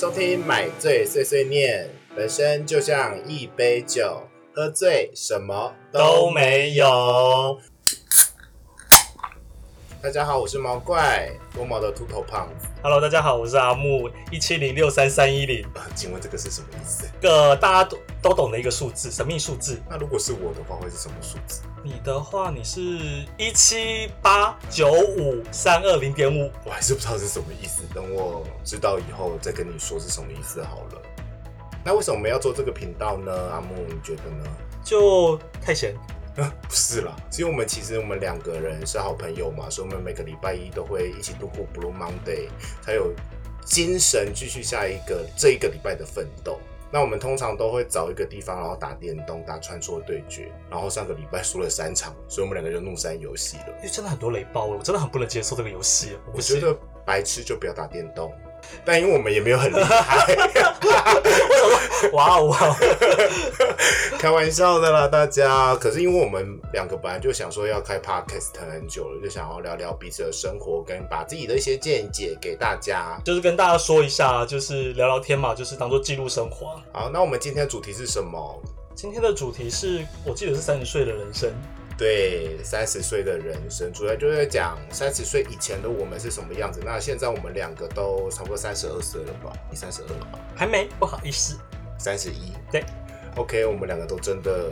[0.00, 1.84] 收听《买醉碎碎念》，
[2.16, 4.22] 本身就像一杯酒，
[4.54, 7.58] 喝醉什么都没有。
[10.02, 12.66] 大家好，我是毛怪，多毛的秃头胖子。
[12.82, 17.06] Hello，大家好，我是阿木，一七零六三三一零，呃请问这个是什么意思？
[17.20, 19.78] 个大家都都懂的一个数字，神秘数字。
[19.90, 21.60] 那如果是我的话，会是什么数字？
[21.84, 22.80] 你的话，你是
[23.36, 31.02] 一七八九五三二零点五，我还是不知道是什么意思，等我知道以后再跟你说是什么意思好了。
[31.84, 33.30] 那为什么我们要做这个频道呢？
[33.52, 34.46] 阿木，你觉得呢？
[34.82, 35.94] 就太闲。
[36.62, 42.48] 不是啦，其实我们其实我们两个人是好朋友嘛，所以我们每个礼拜一都会一起度过 Blue Monday，
[42.82, 43.12] 才有
[43.64, 46.58] 精神继续下一个这一个礼拜的奋斗。
[46.92, 50.50] 那我们通常都会找一个地方，然后打电动、打穿梭对决。
[50.68, 53.66] 然后上个礼拜输了三场，所以我们两个就怒删游戏了。
[53.78, 56.18] 因为真的很多雷包，我真的很不能接受这个游戏。
[56.34, 56.76] 我觉得
[57.06, 58.32] 白痴就不要打电动，
[58.84, 60.34] 但因为我们也没有很厉害，
[62.12, 62.76] 哇哦哇哦，
[64.18, 65.74] 开玩笑的啦，大家。
[65.76, 73.20] 可是因为我们两个本来就想说要开 podcast 很久了，就想要聊聊彼此的生活，跟把自己的一些见解给大家。
[73.24, 76.80] 就是跟大家说一下，就是聊聊天嘛，就是当做记录生活。
[76.92, 78.62] 好，那我们今天的主题是什么？
[78.94, 81.50] 今天的主题是我记得是三十岁的人生。
[82.00, 86.80] 对，三十岁的人生，主要就是在讲三十岁以前的我们是什么样子。
[86.82, 89.52] 那现在我们两个都差不多三十二岁了吧？
[89.70, 90.38] 你三十二了吧？
[90.56, 91.58] 还没，不好意思。
[91.98, 92.54] 三十一。
[92.72, 92.82] 对
[93.36, 94.70] ，OK，我们两个都真的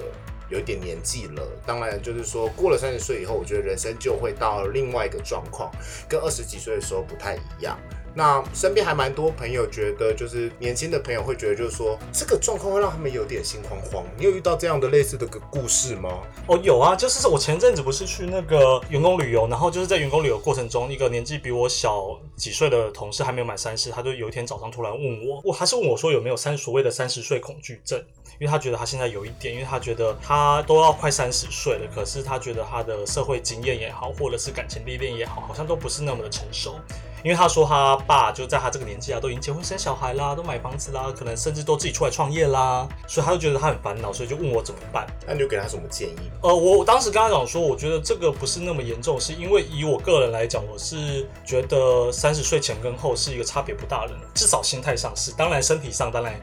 [0.48, 1.46] 有一点年纪了。
[1.66, 5.70] 当然，就是说过了三十岁以后，我觉得人生就会到另外一个状况，
[6.08, 7.78] 跟二十几岁的时候不太一样。
[8.18, 14.04] 那身边还蛮多朋友觉得，就是年轻的朋友会觉得，就是说这个状况会让他们有点心慌慌。
[14.16, 16.18] 你有遇到这样的类似的个故事吗？
[16.48, 27.96] 哦，有啊，就是我前阵子不是去那个员工旅游，然后就是在员工旅游过程中，一个年纪比我小几岁的同事还没有满三十，他就有一天早上突然问我，我他是问我说有没有三所谓的三十岁恐惧症，
[28.40, 36.74] 因为他觉得他现在有一点，因为他觉得他都要快三十岁了，可是他觉得他的社会经验也好，或者是感情历练也好，好像都不是那么的成熟。
[37.22, 45.06] 因为他说他爸就在他这个年纪啊，都已经结婚生小孩啦，都买房子啦，可能甚至都自己出来创业啦，所以他就觉得他很烦恼，所以就问我怎么办。
[45.26, 46.38] 那你就给他什么建议吗？
[46.42, 56.34] 呃，我我当时跟他讲说，我觉得这个不是那么严重，是因为以我个人来讲，我是觉得三十岁前跟后是一个差别不大的人，至少心态上是，当然身体上当然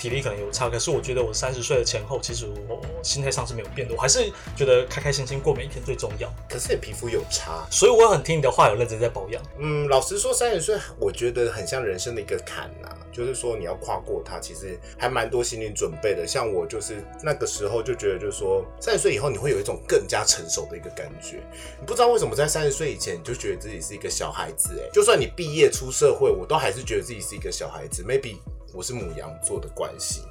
[0.00, 7.66] 体力可能有差，可是我觉得我三十岁的前后，其实我心态上是没有变的，我还是觉得开开心心过每一天最重要，可是你皮肤有差。
[7.70, 9.42] 所以我很听你的话，有认真在保养。
[9.58, 16.26] 嗯，老实说，三十岁我觉得很像人生的一个坎呐、就是说你要跨过它，其实还蛮多心理准备的。
[16.26, 21.42] 像我就是那个时候就觉得，就是说三十岁以后你会有一种更加成熟的一个感觉。
[21.78, 28.02] 你不知道为什么在三十岁以前你就觉得自己是一个小孩子，哎，就算你毕业出社会，我都还是觉得自己是一个小孩子。
[28.02, 28.36] Maybe
[28.72, 30.22] 我是母羊座的关系。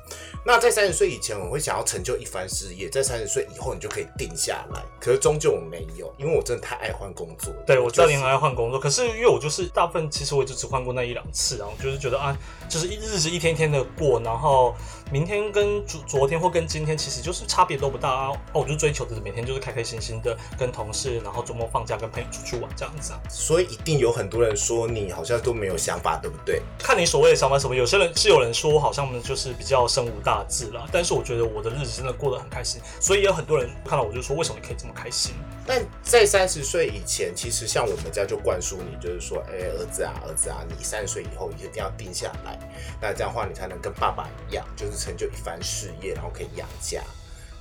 [0.45, 4.81] 那在三十岁以前，我会想要成就一番事业；在三十岁以后，你就可以定下来。
[5.00, 7.53] 可是终究我没有，因为我真的太爱换工作。
[7.67, 12.35] 对，我知道就是你很爱换工作，可是因为我就是大部分其实我就只换过那一两次然后就是觉得啊，
[12.69, 14.73] 就是一日子一天天的过，然后
[15.11, 18.29] 明天跟昨昨天或跟今天其实就是差别都不大啊。
[18.53, 23.19] 哦，我就追求的是每天就是开开心心的跟同事，然后周末放假跟朋友出去玩这样子啊。
[23.29, 26.61] 所以一定有很多人说你好像都没有想法，对不对？
[26.79, 35.34] 看你所谓的想法什么，有些人是有人说我好像就是比较生无大志啦，但是我觉得我的日子真的过得很开心，所以有很多人看到我就说为什么可以这么开心？
[35.66, 42.59] 但在三十岁以前，其实像我们家就灌输你，就是说，哎、儿子啊，儿子啊，你三十岁以后一定要定下来，
[43.01, 47.01] 那这样的话你才能跟爸爸一样，就是成就一番事业，然后可以养家。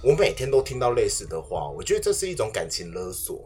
[0.03, 3.43] 我每天都听到类似的话，我觉得这是一种感情勒索。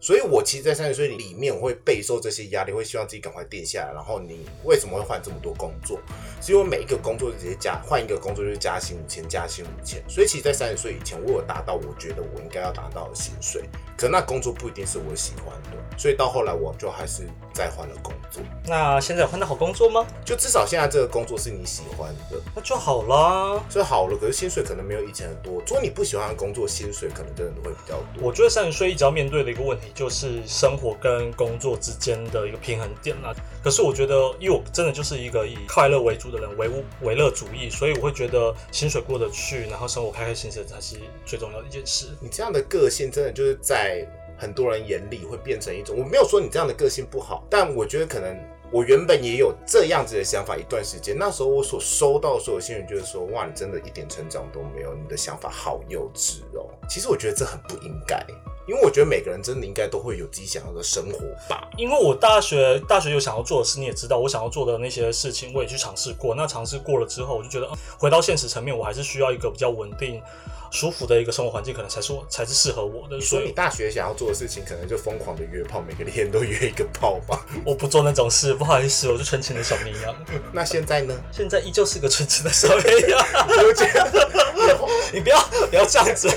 [0.00, 3.92] 所以，我其实，在三十岁里面，我会备受这些压力，会希望自己赶快定下来。
[3.92, 6.00] 然后，你为什么会换这么多工作？
[6.40, 10.02] 是因为每一个工作直接加换一个工作就是加薪五千，加薪五千。
[10.08, 13.64] 所以，其实，在三十岁以前，我有达到我觉得我应该要达到的薪水，
[13.96, 15.98] 可那工作不一定是我喜欢的。
[15.98, 18.42] 所以到后来，我就还是再换了工作。
[18.64, 20.06] 那现在有换到好工作吗？
[20.24, 23.62] 就至少现在这个工作是你喜欢的，那就好啦。
[23.68, 24.16] 所以好了。
[24.18, 25.54] 可是薪水可能没有以前的多。
[25.66, 28.22] 如果你不喜欢的工作，薪水可能真的会比较多。
[28.22, 33.34] 我觉得三十岁一直要面对的一个问题就是生活跟工作之间的一个平衡点啦。
[33.62, 40.96] 可是我觉得，因为我真的就是一个以快乐为主的人，唯物唯乐主义，所以我会觉得薪水过得去，然后生活开开心心才是
[41.26, 42.06] 最重要的一件事。
[42.20, 44.06] 你这样的个性，真的就是在
[44.38, 45.94] 很多人眼里会变成一种。
[45.98, 48.34] 我没有说你这样的个性不好，但我觉得可能
[48.72, 51.14] 我原本也有这样子的想法一段时间。
[51.18, 56.70] 那时候我所收到的所有新闻就是说，哇，你真的一点成长都没有，你的想法好幼稚哦。
[56.88, 58.24] 其实我觉得这很不应该。
[58.70, 61.18] 因为我觉得每个人真的应该都会有自己想要的生活
[61.48, 61.68] 吧。
[61.76, 66.36] 因为我大学大学有想要做的事，你也知道，我想要做的那些事情，我也去尝试过。
[66.36, 67.68] 那尝试过了之后，我就觉得，
[67.98, 70.22] 回到现实层面，我还是需要一个比较稳定、
[70.70, 73.20] 舒服的一个生活环境，可能才是我才是适合我的。
[73.20, 77.44] 所以你大学想要做的事情，可能就疯狂的约炮，每个天都约一个炮吧？
[77.66, 80.14] 我不做那种事，不好意思，我是纯情的小绵羊。
[80.52, 81.14] 那现在呢？
[81.32, 83.26] 现在依旧是个纯情的小绵羊，
[83.66, 84.28] 我觉得，
[85.12, 85.40] 你不要
[85.70, 86.28] 不要这样子。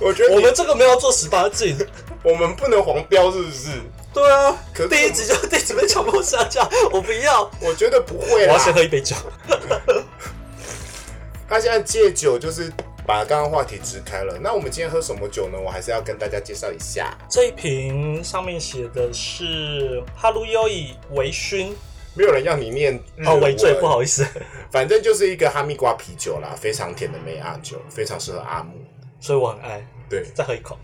[0.00, 1.76] 我觉得我们这个没有做十八禁。
[2.24, 3.68] 我们不能黄标，是不是？
[4.14, 8.64] 对啊，可是第一集就第一集被强迫下架，我不要，我觉得不会啦我要。
[8.64, 9.16] 先喝一杯酒。
[11.48, 12.72] 他现在戒酒就是
[13.12, 14.38] 把刚刚话题支开了。
[14.40, 15.58] 那我们今天喝什么酒呢？
[15.62, 17.14] 我还是要跟大家介绍一下。
[17.28, 21.72] 这一瓶上面写的是哈鲁优以微醺，
[22.14, 24.26] 没有人要你念哦，文微醉，不好意思，
[24.72, 28.82] 反正就是一个哈密瓜啤酒啦，非常甜的梅阿酒，非常适合阿姆。
[29.20, 29.86] 所以我很爱。
[30.08, 30.78] 对，再喝一口。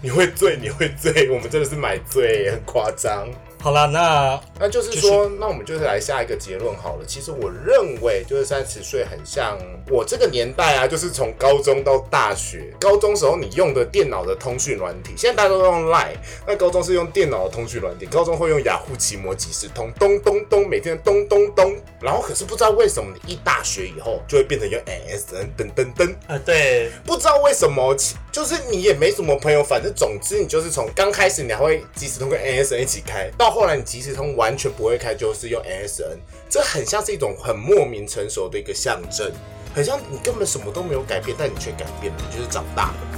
[0.00, 3.28] 你会醉，你会醉，我们真的是买醉，很夸张。
[3.64, 7.04] 好啦，那那就是说，那我们就是来下一个结论好了。
[7.06, 9.58] 其实我认为，就是三十岁很像
[9.90, 12.70] 我这个年代啊，就是从高中到大学。
[12.78, 16.12] 高中时候你用的电脑的通讯软体，现在大家都用 Line，
[16.46, 21.74] 那高中是用电脑的通讯软体，高中会用雅虎奇摩即时通，咚咚咚，每天咚咚咚。
[22.02, 26.14] 然后可是不知道为什么，你一大学以后就会变成用 MSN，噔噔噔。
[26.26, 27.96] 啊，对，不知道为什么，
[28.30, 36.18] 就是你也没什么朋友，反正总之你就是从刚开始你还会即时通跟 NSN 一起开，到后来你即时通完全不会开，就是用 SN
[36.50, 39.30] 这很像是一种很莫名成熟的一个象征，
[39.72, 43.13] 很像你根本什么都没有改变，但你却改变了，你就是长大了。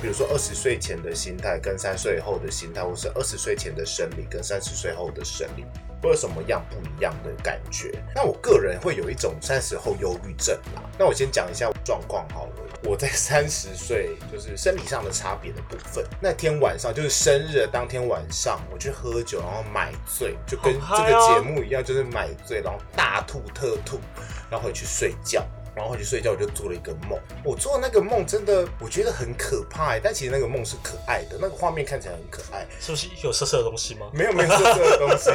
[0.00, 5.64] 比如说二十岁前的心态跟三十岁后的心态，或是二十岁前的生理跟三十岁后的生理，
[6.02, 7.92] 会有什么样不一样的感觉？
[8.14, 10.82] 那我个人会有一种三十后忧郁症啦。
[10.98, 12.52] 那我先讲一下状况好了。
[12.84, 16.04] 我在三十岁就是生理上的差别的部分。
[16.20, 23.98] 那天晚上就是生日的当天晚上，我去喝酒，然后买醉，就跟这个节目一样，就是买醉，然后大吐特吐，
[24.50, 25.44] 然后回去睡觉。
[25.76, 27.18] 然后回去睡觉，我就做了一个梦。
[27.44, 32.66] 我做的那个梦真的，我觉得很可怕欸，但其实那个梦是可爱的，那个画面看起来很可爱。
[32.80, 34.06] 是不是有色色的东西吗？
[34.14, 35.30] 没有没有色色的东西，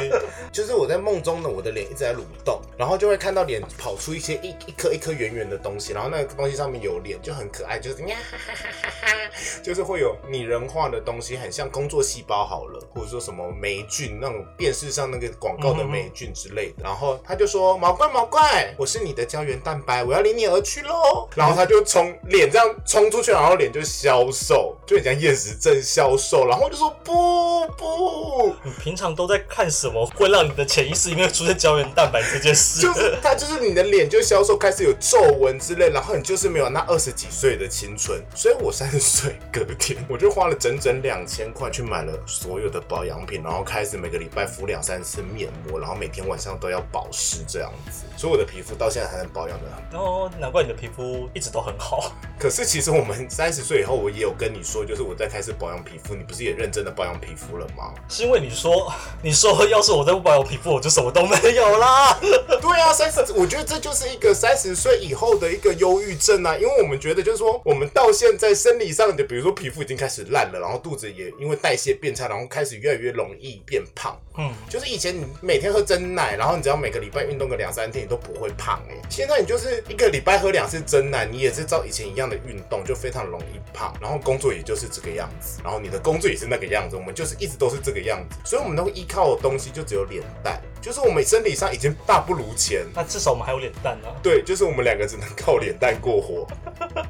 [0.52, 16.82] 就是我在梦中呢，我的脸一直在蠕动，然后就会看到脸跑出一些一一颗一颗圆圆的东西，然后那个东西上面有脸，就很可爱，就是呀哈哈哈哈哈，就是会有拟人化的东西，很像工作细胞好了，或者说什么霉菌那种电视上那个广告的霉菌之类的。
[16.82, 21.28] 然后他就说毛怪毛怪，我是你的胶原蛋白，我要离你而去喽。
[21.34, 26.46] 然后他就从脸这样冲出去，然后脸就消瘦，就很像厌食症消瘦。
[26.46, 28.54] 然后我就说不不。
[28.62, 32.80] 你平常都在看什么，会让你的潜意识里面出现胶原蛋白这件事？
[32.80, 38.20] 就是他，就是你的脸就消瘦，开始有皱纹之类，然后你就是没有那二十几岁的青春。
[38.34, 48.04] 所以我三十岁隔天，我就花了整整两千块去买了所有的保养品，然后开始每个礼拜敷两三次面膜，然后每天晚上都要保湿这样子。
[48.16, 49.98] 所以我的皮肤到现在还能保养的很。
[49.98, 52.12] 哦，难怪你的皮肤一直都很好。
[52.38, 57.94] 可是其实我们三十岁以后，我也有跟你说，就是我在开始保养皮肤，你不是也认真的保养皮肤了吗？
[58.08, 62.18] 是因为你说 你说要是我再不保养皮肤，我就什么都没有啦。
[62.60, 74.18] 对啊，三十，我觉得这就是一个三十岁以后的一个忧郁症啊，因为我们觉得就是说，我们到现在生理上的，比如说皮肤已经开始烂了，然后肚子也因为代谢变差，然后开始越来越容易变胖。
[74.38, 83.94] 嗯，就是以前你每天喝真奶，然后你只要每个礼拜运动个两三天，你都不会胖哎、现在你就是一个礼拜喝两次真奶，你也是照以前一样的运动，就非常容易胖。
[83.98, 92.84] 然后工作也就是这个样子，然后你的工作也是那个样子，我们就是一直都是这个样子，所以我们都会依靠的东西就只有脸蛋，就是我们生理上已经大不如前。
[92.92, 96.46] 那至少我们还有脸蛋啊，对，就是我们两个只能靠脸蛋过活。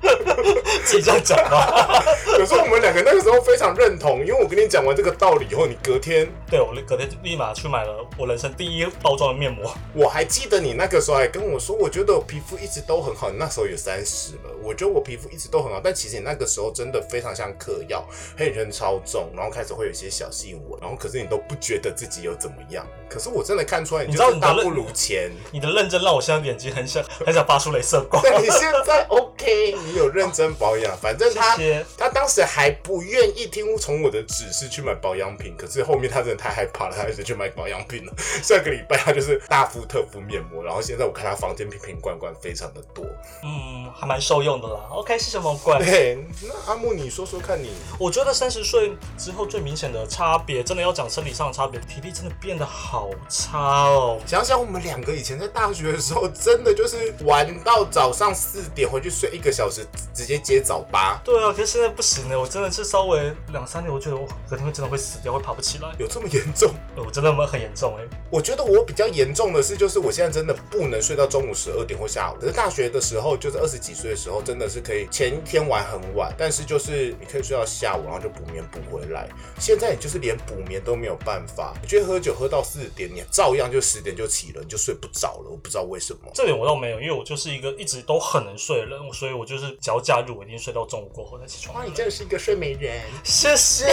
[0.84, 2.04] 自己这样讲吧。
[2.36, 9.74] 可是我们两个那个时候非常认同，因为我跟你讲完这个道理以后，你隔天对我隔天立马去买了我人生第一包装的面膜。
[9.94, 13.30] 我还记得你那个时候还跟我说，我觉得我皮肤一直都很好。
[13.30, 18.04] 你那时候有三十了，我觉得我皮肤一直都很好，但其实你那个时候真的非常像嗑药，
[18.36, 22.86] 黑眼圈超重，然后开始会有一些小细纹，然后可是你都不觉得自己有怎么样。
[23.08, 25.30] 可是我真的看出来，你你知道你的不如前。
[25.50, 28.22] 你的认真让我现在眼睛很想很想发出镭射光。
[28.22, 31.56] 对你现在 OK，你有认真保养，反正他
[31.96, 38.12] 他当时还不愿意听从我的指示去买保养品，可是后面他真的太害怕了，他一直去买保养品了。
[38.42, 43.04] 上个礼拜他就是大敷特敷面膜，然后现在我看他房间瓶瓶罐罐非常的多。
[43.42, 44.80] 嗯，还蛮受用的啦。
[44.90, 45.76] OK，是什么鬼。
[45.78, 54.20] 对，那阿木你说说看你，我觉得三十岁之后最明显的差别，真的要讲生理上的差别，体力真的变得好差哦。
[54.26, 61.20] 想想我们两个以前在大学的时候，真的就是玩到早上四点回去睡一个小时，直接接早八。
[61.24, 65.88] 对啊，可是现在不行了，我真的是稍微两三点，我觉得我隔天会真的会死掉，会爬不起来。
[65.98, 66.70] 有这么严重？
[66.96, 68.18] 呃我真的很严重哎。
[68.30, 72.36] 我觉得我比较严重的是，就是我现在真的不能睡到中午十二点或下午。
[72.40, 79.28] 可是大学的时候，就是二十几岁的时候，真的是可以前一天玩很晚，但是就是你可以睡到下午，然后就补眠补回来。
[79.58, 85.50] 现在你就是连补眠都没有办法，你觉得喝酒喝到四点，你照样就十点就起了，你就睡不着了。
[85.50, 86.20] 我不知道为什么。
[86.34, 91.76] 这点我倒没有，因为我就是一个一直都很能睡的人，所以我就是只要假日我一定睡到中午过后再起床。
[91.76, 93.00] 哇，你真的是一个睡美人。
[93.24, 93.86] 谢谢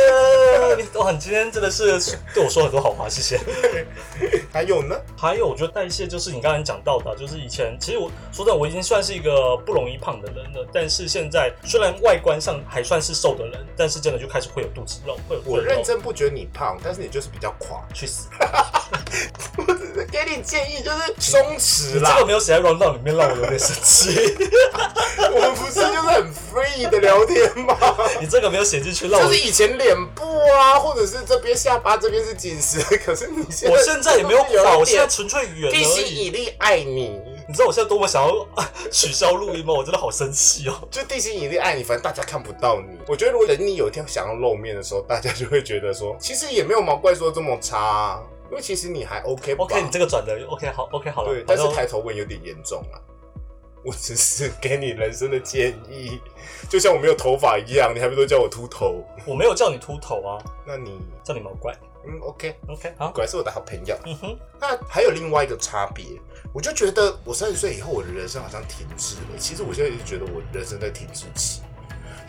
[0.77, 1.99] 你，哇，你今天真的是
[2.33, 3.39] 对我说很多好话，谢谢。
[4.53, 4.95] 还有呢？
[5.17, 17.79] 还有，我觉得代谢就是你刚才讲到的，就是以前其实我说真的，我已经算是一个不容易胖的人了，但是现在虽然外观上还算是瘦的人，但是真的就开始会有肚子肉，会有我认真不觉得你胖，但是你就是比较垮。
[17.93, 18.27] 去死。
[19.57, 22.19] 我只是给你建议，就是松弛啦你这。
[22.19, 24.35] 个没有写在 round down 里面，让我有点生气。
[25.31, 27.75] 我们不是就是很 free 的聊天吗？
[28.19, 36.05] 你这个没有写进去，让我就是以前脸部啊，或者是这边下巴这边是紧实，可是你现在我现在也没有有垮，我现在点纯粹圆地心。
[36.09, 39.73] 引力爱你，你知道我现在多么想要啊取消录音吗？
[39.73, 40.73] 我真的好生气哦。
[40.89, 42.97] 就地心引力爱你，反正大家看不到你。
[43.07, 51.33] 我觉得如果等你有一天想要露面的时候，大家就会觉得说，其实也没有毛怪说这么差、啊，因为其实你还 OK 吧 OK，你这个转的 OK 好 OK 好了。
[51.33, 52.97] 对，但是抬头纹有点严重啊。
[53.81, 56.19] 我只是给你人生的建议，
[56.69, 59.05] 就像我没有头发一样，你还不都叫我秃头？
[59.25, 60.37] 我没有叫你秃头啊，
[60.67, 61.73] 那你叫你毛怪。
[62.05, 63.09] 嗯，OK，OK 好。
[63.11, 63.97] 果然是我的好朋友。
[64.05, 66.05] 嗯哼，那还有另外一个差别，
[66.53, 69.37] 我就觉得我三十岁以后，我的人生好像停滞了。
[69.37, 71.61] 其实我现在一直觉得我人生在停滞期，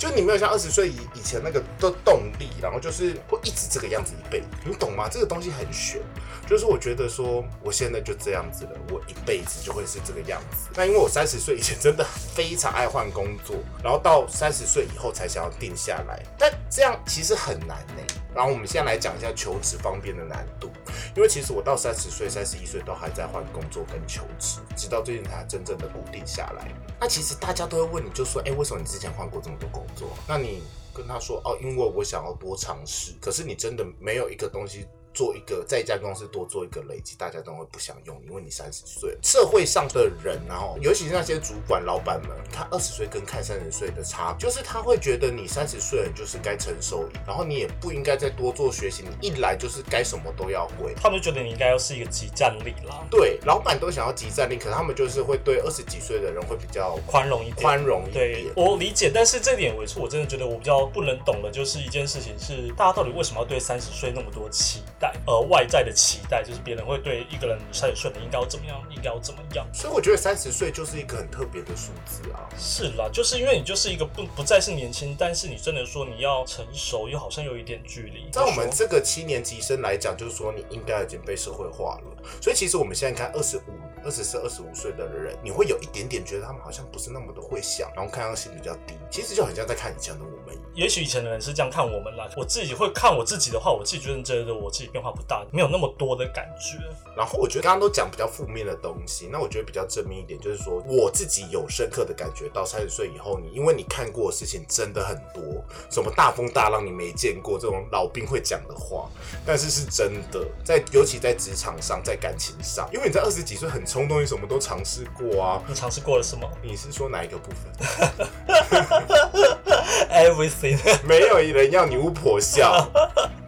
[0.00, 5.10] 就你没有像二十岁以以前那个的动力，然后就是会一直这个样子一辈子，你懂吗？
[5.12, 6.00] 这个东西很玄，
[6.48, 10.70] 就是我觉得说我现在就这样子了，我一辈子就会是这个样子。
[10.74, 12.02] 那因为我三十岁以前真的
[12.34, 18.02] 非常爱换工作，然后到三十岁以后才想要定下来，但这样其实很难呢、
[18.34, 20.72] 然后我们现在来讲一下求职方面的难度，
[21.16, 26.72] 因为其实我到三十岁、三十一岁都还在换工作跟求职，直到最近才真正的固定下来。
[27.00, 30.10] 那其实大家都会问你，就说，哎，为什么你之前换过这么多工作？
[30.28, 33.12] 那你跟他说，哦，因为我想要多尝试。
[33.20, 39.16] 可是你真的没有一个东西做一个在一家公司多做一个累积，大家都会不想用你，因为你三十岁。
[39.22, 50.94] 社会上的人啊，然后尤其是那些主管、老板们，他二十岁跟看三十岁的差，就是他会觉得你三十岁就是该成熟，然后你也不应该再多做学习，你一来就是该什么都要会。
[50.94, 57.56] 他们就觉得你应该要是一个集战力啦，对，老板都想要集战力，可是他们就是会对二十几岁的人会比较宽容一点。
[57.56, 58.52] 宽容一对点。
[58.56, 69.66] 我理解，但是这点我是我真的觉得我比较不能懂的，就是一件事情是大家到底为什么要对三十岁那么多期待，呃，外在的期待，就是别人会对一个人三十岁的应该要怎么样，应该要怎么样。
[69.72, 72.46] 所以我觉得三十岁就是一个很特别的数字啊。
[72.58, 78.28] 是啦，就是因为你就是一个不不再是年轻，但是你真的说你要成熟，又好像有一点距离。
[78.30, 82.22] 在我们这个七年级生来讲，就是说你应该已经被社会化了。
[82.42, 83.62] 所以其实我们现在看二十五、
[84.04, 88.94] 二十四、二十五岁的人，你会有一点点觉得他们好像不是那么的会想，然后看上去比较低。
[89.10, 90.58] 其实就很像在看以前的我们。
[90.74, 96.78] 也许以前的人是这样看我们啦，我自己会看我自己的话，我自己觉得觉得我自己变化不大，没有那么多的感觉。
[97.16, 105.42] 然后我觉得刚刚都讲比较负面的东西，那我觉得比较正面一点，就是说我自己有深刻的感觉到三十岁以后，你因为你看过的事情真的很多，
[105.90, 109.08] 什么大风大浪你没见过这种老兵会讲的话，
[109.44, 115.62] 但是是真的，在尤其在职场上，在感情上，因为你在二十几岁很冲动，你什么都尝试过啊。
[115.68, 118.28] 你尝试过了什么你是说哪一个部分？？
[120.10, 120.78] Everything。
[121.06, 122.88] 没有人要你巫婆笑。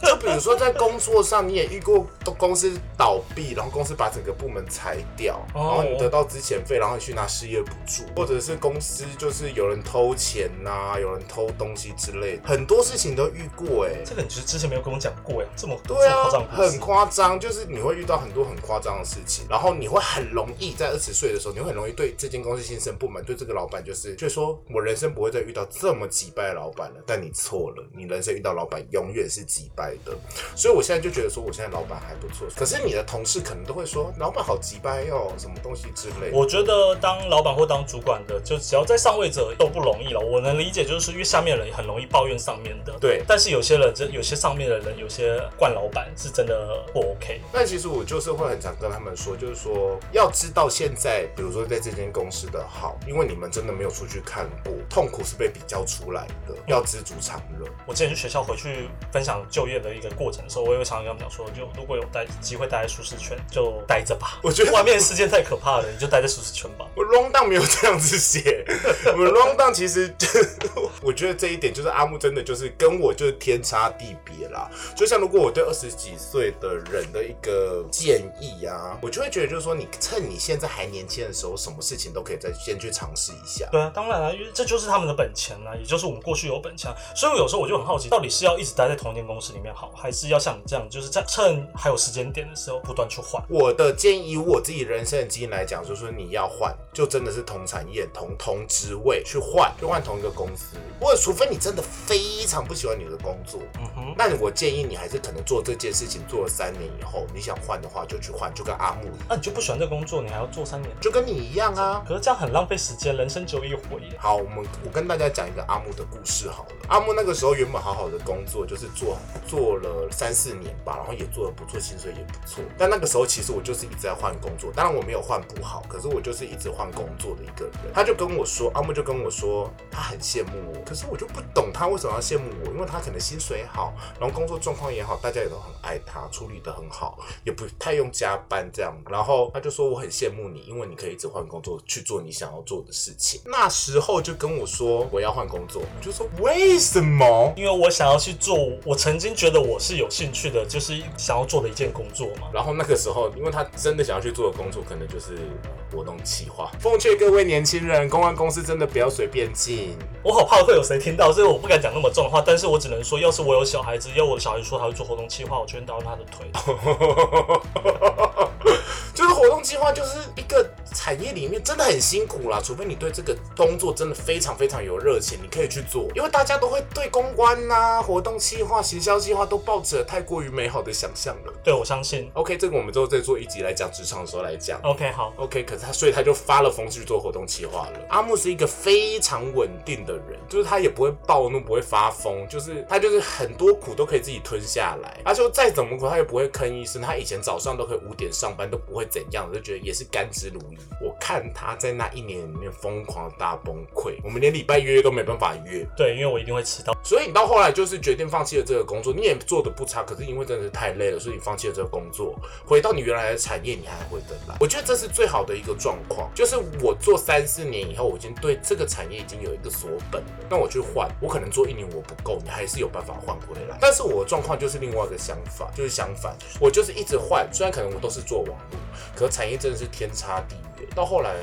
[0.02, 27.00] 就比如说在工作上，你也遇过公司倒闭，然后公司把整个部门裁掉，然后你得到资遣费，然后你去拿失业补助，或者是公司就是有人偷钱呐、有人偷东西之类的，很多事情都遇过哎、这个你就是之前没有跟我讲过呀，这么对啊夸张，故事很夸张，就是你会遇到很多很夸张的事情，然后你会很容易在二十岁的时候，你会很容易对这间公司心生不满，对这个老板就是，就说我人生不会再遇到这么几败的老板了。
[27.06, 30.12] 但你错了，你人生遇到老板永远是几败的。
[30.54, 36.36] 所以我现在就觉得说，我现在老板还不错，可是你的同事可能都会说，老板好急掰哦，什么东西之类的。
[36.36, 40.20] 我觉得当老板或当主管的，就只要在上位者都不容易了。
[40.20, 42.92] 我能理解，就是因为下面的人很容易抱怨上面的。
[43.00, 47.40] 对但是有些人，这有些上面的人，有些惯老板是真的不 OK。
[47.52, 57.66] 但其实我就是会很常跟他们说，就是说要知道现在，比如说在这间公司的好，因为你们真的没有出去看过，痛苦是被比较出来的，要知足常乐。
[57.86, 64.40] 我之前去学校回去分享就业的一个过程的时候，我也会常常跟他们讲说，就如果有待机会待在舒适圈，就待着吧。
[64.42, 66.86] 我觉得外面的世界太可怕了，你就待在舒适圈吧。
[66.96, 68.64] 我 round down 没有这样子写，
[69.06, 70.26] 我 round down 其实就
[71.02, 74.70] 我觉得这一点就是阿木真的就是跟我就是天差地别啦。
[74.96, 83.68] 就像如果我对二十几岁的人的一个建议啊，我就会觉得就是说，你趁你现在还年轻的时候，什么事情都可以再先去尝试一下。
[83.70, 86.96] 对啊，当然了，因为这就是他们的本钱啊，也就是我们过去有本钱啊。
[87.14, 93.42] 所以我有时候我就很好奇，到底是要一直待在同一间公司里面好，还是要像你这样，就是在趁还有时间点的时候不断去换？
[93.48, 110.90] 我的建议，以我自己人生的经验来讲，就是说你要换，就真的是同产业、同同职位去换，就换同一个公司，或者除非你真的非常不喜欢你的工作，嗯哼，那我建议你还是可能做这件事情做了三年以后，你想换的话就去换，就跟阿木一样，那你就不喜欢这工作，你还要做三年？
[111.00, 112.04] 就跟你一样啊。
[112.06, 114.02] 可是这样很浪费时间，人生只有一回。
[114.18, 116.68] 好，我们我跟大家讲一个阿木的故事好了。
[116.88, 122.62] 阿木那个时候原本好好的工作，就是做做了三四年吧，然后也做的不错，薪水也不错。
[122.78, 127.92] 但那个时候其实我就是一直在换工作，当然我没有换不好，可是我就是一直换工作的一个人。
[127.94, 138.94] 他就跟我说，阿木就跟我说，他很羡慕我，可是我就不懂他为什么要羡慕我，因为他可能薪水好，然后工作状况也好，大家也都很爱他，处理的很好，也不太用加班这样。
[139.10, 143.40] 然后他就说我很羡慕你，因为你可以一直换工作去做你想要做的事情。
[143.44, 147.52] 那时候就跟我说我要换工作，我就说为什么？
[147.56, 150.80] 因为我想要去做我曾经觉得我是有兴趣的，就
[151.16, 152.48] 想要做的一件工作嘛。
[152.52, 156.70] 然后那个时候，因为他真的想要去做的工作，可能就是呃活动企划。
[156.80, 159.96] 奉劝各位年轻人，公安公司真的不要随便进。
[160.22, 162.42] 我好怕会有谁听到，所以我不敢讲那么重的话。
[162.44, 166.50] 但是我只能说，要是我有小孩子，要我的小孩子说他会做活动企划，我就会打断他的腿。
[169.14, 176.08] 就是活动计划，就是一个产业里面真的很辛苦啦，除非你对这个工作真的非常非常有热情，你可以去做。
[176.14, 181.52] 因为大家都会对公关呐、活动计划、行销计划都抱着太过于美好的想象了。
[181.64, 182.30] 对，我相信。
[182.34, 184.80] OK，这个我们之后再做一集来讲职场的时候来讲。
[184.82, 188.00] OK，好，OK，可是他所以他就发了疯去做活动计划了。
[188.08, 197.00] 阿木是一个非常稳定的人，就是他也不会暴怒，不会发疯，就是他就是很多苦都可以自己吞下来，而且再怎么苦他也不会吭一声。
[197.00, 200.78] 他以前早上都可以五点上班，都不会怎样，我就觉得也是甘之如饴。
[201.00, 206.92] 我看他在那一年里面疯狂的大崩溃，我们连礼拜约都没办法约，对，因为我一定会迟到。
[207.02, 214.56] 所以你到后来就是决定放弃了这个工作，你也做的不差，可是因为真的是太累了，所以你放弃了这个工作，回到你原来的产业，你还回得来。
[214.60, 223.76] 我觉得这是最好的一个状况，就是我做三四年以后，我已经对这个产业已经有一个锁本了，那我去换，我可能做一年我不够，你还是有办法换回来。
[223.80, 228.78] 但是我的状况就是另外一个想法，就是相反，我就是一直换，虽然可能我都是做网络，
[229.16, 230.56] 可产业真的是天差地
[230.94, 231.34] 到后来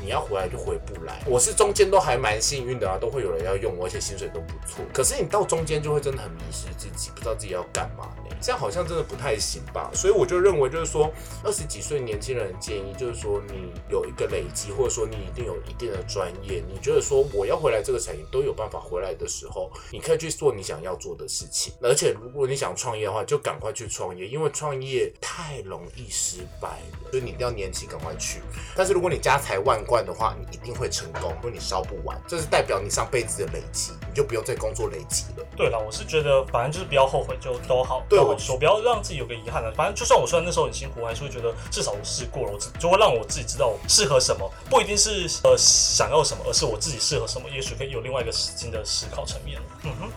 [0.00, 1.22] 你要回来就回不来。
[1.26, 4.84] 我是中间都还蛮幸运的啊，都会有人要用我，而且薪水都不错。
[4.92, 8.36] 可是你到中间就会真的很迷失自己，不知道自己要干嘛呢？
[8.40, 9.90] 这样好像真的不太行吧？
[9.94, 11.10] 所以我就认为，就是说
[11.42, 21.72] 二十几岁年轻人建议，就是说你有一个累积，或者说你一定有一定的专业，你觉得说我要回来这个产业都有办法回来的时候，你可以去做你想要做的事情。
[21.80, 28.40] 而且如果你想创业的话，就赶快去创业，因为创业太容易失败了，所以你一定要年轻赶快去。
[28.76, 35.46] 但是如果你家财万贯的话，你一定会成功，因为你烧不完，这是代表你上辈子的累积，你就不用再工作累积了。
[35.56, 39.72] 对了，我是觉得反正就是不要后悔，就都好，对我说，不要让自己有个遗憾了。
[39.76, 49.60] 反正就算我虽然那时候很辛苦，我还是会觉得至少我试过了，我只就会让我自己知道我适合什么，不一定是呃想要什么，而是我自己适合什么，也许可以有另外一个新的思考层面。
[49.82, 50.10] 嗯哼。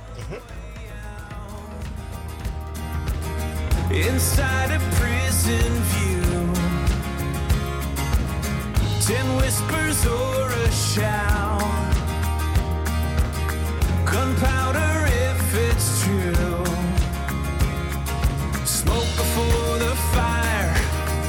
[3.90, 6.17] inside a prison view.
[9.08, 11.62] Ten whispers or a shout.
[14.04, 16.66] Gunpowder if it's true.
[18.66, 20.76] Smoke before the fire.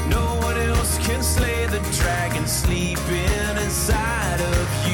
[0.09, 4.88] No one else can slay the dragon sleeping inside of you.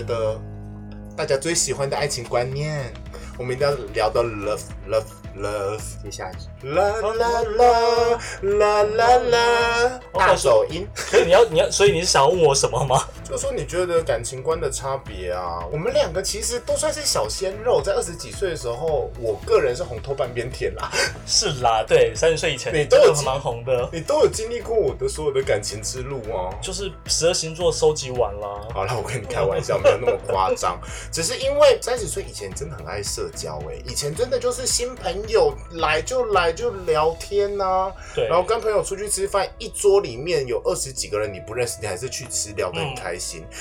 [0.00, 0.40] 觉得
[1.16, 2.92] 大家最喜欢的爱情观念，
[3.38, 5.04] 我们一定要聊到 love love
[5.36, 10.86] love，接下来是啦啦啦啦啦啦，大手音。
[10.94, 13.04] 所以你要你要，所以你是想问我什么吗？
[13.30, 15.64] 就说你觉得感情观的差别啊？
[15.70, 20.90] 我们两个其实都算是小鲜肉，在二十几岁的时候，我个人是红透半边天啦。
[21.24, 26.50] 是啦，对，三十岁以前你都有蛮红的，你都有经历过我的所有的感情之路啊。
[26.60, 28.68] 就是十二星座收集完了。
[28.74, 30.76] 好了，我跟你开玩笑，没有那么夸张，
[31.12, 43.19] 只是因为三十岁以前真的很爱社交、欸，以前真的就是新朋友来就来就聊天呐、对，然后跟朋友出去吃饭，一桌里面有二十几个人你不认识，你还是去吃，聊得很开心。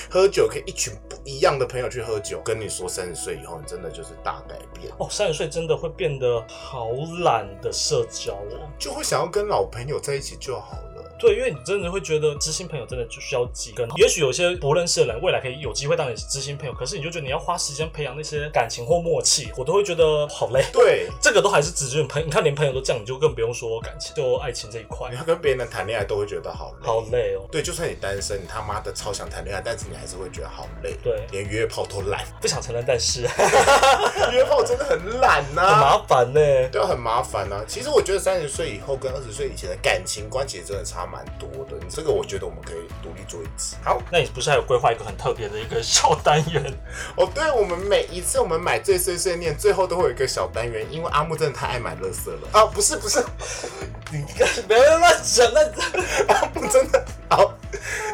[0.09, 6.89] 喝酒可以一群不一样的朋友去喝酒，跟你说三十岁以后，你真的就是大改变，哦，三十岁真的会变得好
[7.23, 8.69] 懒的社交哦。
[8.79, 10.98] 就会想要跟老朋友在一起就好了。
[11.19, 13.87] 对，因为你真的会觉得知心朋友真的就需要几根。
[13.97, 20.63] 也许有些不认识的人，未来可以有机会当你知心朋友，可是你就觉得你要花时间培养那些感情或默契，我都会觉得好累。
[20.71, 26.87] 对，这个都还是只是朋，你看连朋友都这样，你就更不用说感情，就爱情这一块你，要跟别人谈恋爱都会觉得好累。
[26.87, 27.45] 好累哦。
[27.51, 30.95] 对，就算你单身，你他妈的超想谈恋爱，但是你还是会觉得好累。
[31.03, 33.23] 对连约炮都懒，不想承认，但是
[34.31, 36.39] 约炮真的很懒呐、很麻烦呢。
[36.71, 37.63] 对啊，很麻烦啊。
[37.67, 41.77] 其实我觉得三十岁以后跟二十岁以前的感情观其实真的差蛮多的。
[41.89, 43.75] 这个我觉得我们可以独立做一集。
[43.83, 46.63] 好那你不是还有规划一个很特别的一个小单元？
[47.17, 52.65] 哦，对，我们每一次我们买最碎碎念，最后都会有一个小单元，因为阿木真的太爱买乐色了啊！
[52.65, 53.23] 不是不是，
[54.11, 54.23] 你
[54.67, 55.61] 不要乱讲，那
[56.33, 57.53] 阿木真的好，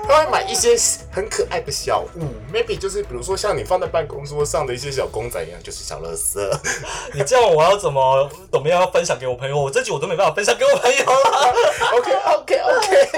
[0.08, 0.76] 他会买一些
[1.12, 6.58] 很可爱的小物，maybe 就是比如说像你放在办公桌上的一些小公仔一样，就是小乐色。
[7.14, 9.60] 你这样我要怎么怎么样要分享给我朋友？
[9.60, 11.56] 我这集我都没办法分享给我朋友了。
[11.98, 13.10] OK OK OK。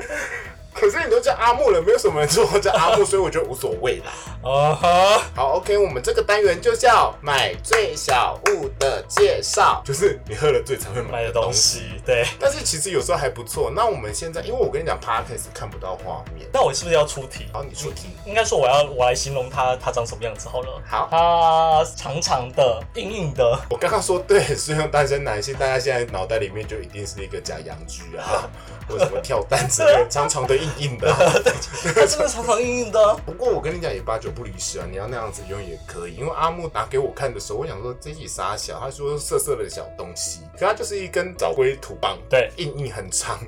[0.80, 4.12] 可是你都叫阿木了，没有什么人说我叫阿木，所以我觉得无所谓啦。
[4.42, 11.82] 哦哈，好，OK，我们这个单元就叫买最小物的介绍，就是你喝了醉才会买买的东西。
[12.06, 12.24] 对。
[12.38, 13.70] 但是其实有时候还不错。
[13.76, 17.46] 那我们现在，因为我跟你讲 p o d c a s 看不到画面，那我是不是要出题？
[17.52, 18.08] 好，你出题。
[18.24, 20.82] 应该说我要我来形容它它长什么样子好了。
[20.88, 28.48] 好它长长的、硬硬的，我刚刚说对，适用单身男性，大家现在脑袋里面就一定是一个假洋居啊，
[28.88, 31.18] 或者什么跳蛋之类， 长长的、硬硬的啊、
[31.94, 33.16] 他真的常常硬硬的啊。
[33.24, 36.14] 不过我跟你讲，也八九不离十啊，你要那样子用也可以。
[36.14, 43.38] 因为阿木拿给我看的时候，我想说这己傻小，他说色色的小东西，可它就是一根找龟土棒，对硬硬很长。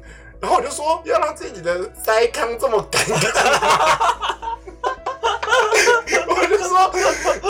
[0.40, 3.14] 然后我就说要让自己的腮康这么干净
[6.26, 6.90] 我就说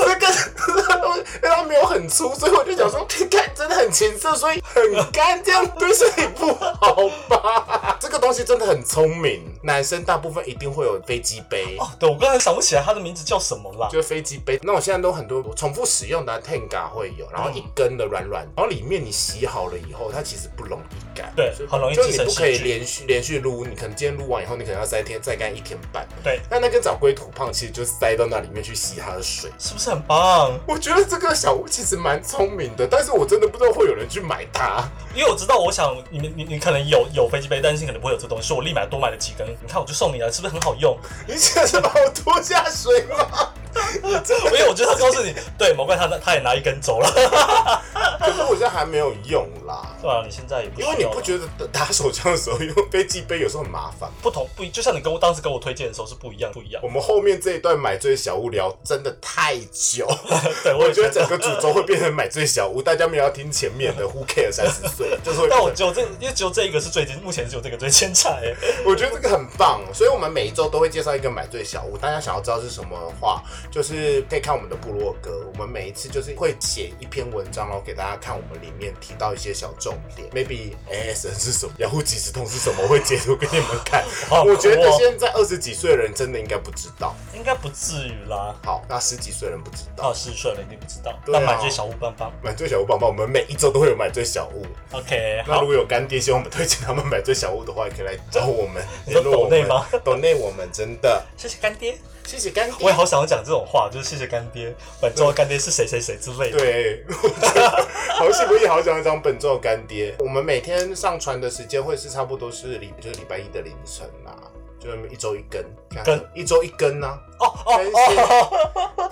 [0.05, 0.27] 这个
[0.67, 6.97] 这个东西，它没有很粗，所以我就想说，你 看真的很情色，所以很干，这样对身体不好
[7.29, 7.97] 吧？
[8.01, 11.77] 这个东西真的很聪明，男生大部分一定会有飞机杯。
[11.79, 13.89] 哦，对我刚才想不起来它的名字叫什么啦。
[13.91, 29.51] 就是飞机杯，那我现在都很多重复使用的啊 Tenga 会有，然后一根的软软，然后里面你洗好了以后，它其实不容易干，对很容易就你不可以连续连续撸，你可能今天撸完以后，你可能要再天再干一天半，对，那那根找龟土胖其实就塞到那里面去吸它的水。
[29.59, 30.52] 是不是很棒？
[30.67, 34.83] 我觉得这个小屋其实蛮聪明的，但是我真的不知道会有人去买它。
[35.15, 39.47] 因为我知道，我想你们你你可能有有飞机杯，但是你可能不会有这东西，所以我立马多买了几根。
[39.47, 40.97] 你看，我就送你了，是不是很好用？
[41.27, 43.51] 你现在是把我拖下水吗？
[44.03, 44.47] 你真的？
[44.47, 47.83] 因为我觉得他告诉你，对，某怪他他也拿一根走了，
[48.23, 49.97] 可是我现在还没有用啦。
[50.03, 54.11] 对啊，你现在也不需因为你不觉得打手枪的时候用飞机杯有时候很麻烦？
[54.21, 56.89] 不同不一，就像你跟我当时跟我推荐的时候是不一样不一样我。
[56.89, 60.07] 们后面这一段买醉小屋聊真的太久，
[60.65, 61.13] 对，我我觉得。
[61.13, 65.47] 整个主轴会变成买醉小屋，大家没有要听前面的 Who care 三十岁， 就是。
[65.51, 68.55] 但我只有这，因为只有这一个是最近，目前只有这个最精彩。
[68.85, 71.99] 我觉得这个很棒，所以我们每一周都会介绍一个买醉小屋。
[71.99, 75.47] 大家想要知道是什么的话，就是可以看我们的部落格。
[75.53, 84.05] 我们每一次就是会写一篇文章，然后给大家看我们里面提到一些小重点，maybe ASN 是什么，雅虎即时通是什么，我会截图给你们看。
[84.29, 87.15] 好 我觉得现在二十几岁的人真的应该不知道。
[87.35, 88.55] 应该不至于啦。
[88.65, 90.11] 好，那十几岁的人不知道。
[90.11, 91.13] 二十岁人，一定不知道。
[91.27, 92.33] 那啊但买这小物棒棒。
[92.43, 94.65] 买醉小物棒棒，我们每一周都会有买醉小物。
[94.93, 99.87] OK，那如，果有干爹希望我们推荐他们买醉小物的话，也可以来找我们 联络我们懂内吗。
[100.05, 101.97] 懂内我们真的谢谢干爹。
[102.25, 102.77] 谢谢干爹。
[102.81, 106.59] 我也好想要讲这种话，就是谢谢干爹，本周的干爹是谁谁谁之类的。
[106.59, 107.05] 对，
[108.17, 110.15] 好幸福也好想要讲本周的干爹。
[110.19, 114.35] 我们每天上传的时间会是差不多是礼就是礼拜一的凌晨啦，
[114.79, 115.65] 就是一周一根，
[116.05, 119.11] 根一周一根呐、哦哦哦，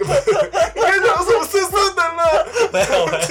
[0.75, 2.47] 你看讲什么色色的了？
[2.73, 3.27] 没有没有，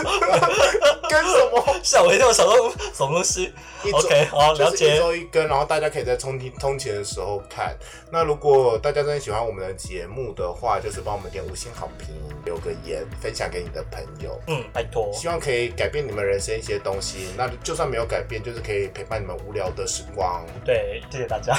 [1.10, 1.64] 跟什么？
[1.82, 2.54] 吓我一跳，想到
[2.94, 4.98] 什么东西一周？OK，好，了解一解。
[4.98, 7.76] 周一根，然后大家可以在通勤通勤的时候看。
[8.12, 14.38] 那如果大家真的喜欢我们的节目的话，就是帮我们点五星好评，留个言，分享给你的朋友。
[14.48, 15.10] 嗯，拜托。
[15.14, 17.30] 希望可以改变你们人生一些东西。
[17.38, 20.46] 那就算没有改变，就是可以陪伴你们无聊的时光。
[20.66, 21.56] 对，谢谢大家，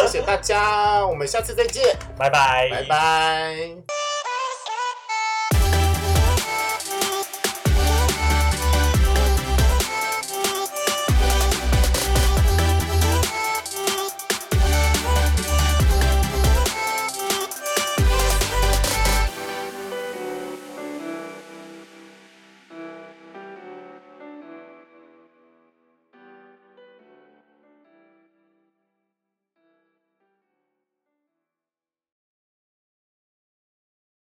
[0.00, 4.09] 谢谢大家，我们下次再见，拜拜，拜拜。